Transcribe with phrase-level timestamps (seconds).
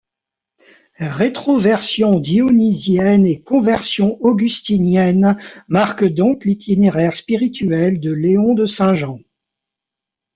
[0.97, 9.19] Rétroversion dyonisienne et conversion augustinienne marquent donc l'itinéraire spirituel de Léon de Saint-Jean.